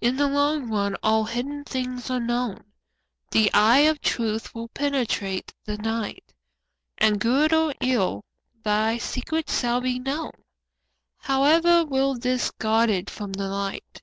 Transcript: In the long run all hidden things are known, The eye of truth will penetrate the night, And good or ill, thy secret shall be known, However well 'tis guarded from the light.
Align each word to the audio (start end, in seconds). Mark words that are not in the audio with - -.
In 0.00 0.16
the 0.16 0.28
long 0.28 0.70
run 0.70 0.94
all 1.02 1.24
hidden 1.24 1.64
things 1.64 2.08
are 2.08 2.20
known, 2.20 2.62
The 3.32 3.50
eye 3.52 3.80
of 3.80 4.00
truth 4.00 4.54
will 4.54 4.68
penetrate 4.68 5.52
the 5.64 5.76
night, 5.76 6.32
And 6.98 7.18
good 7.18 7.52
or 7.52 7.74
ill, 7.80 8.24
thy 8.62 8.98
secret 8.98 9.50
shall 9.50 9.80
be 9.80 9.98
known, 9.98 10.30
However 11.16 11.84
well 11.84 12.16
'tis 12.16 12.52
guarded 12.52 13.10
from 13.10 13.32
the 13.32 13.48
light. 13.48 14.02